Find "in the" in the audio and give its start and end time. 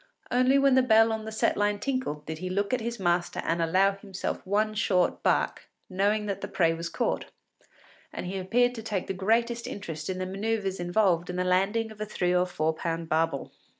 10.09-10.25, 11.29-11.43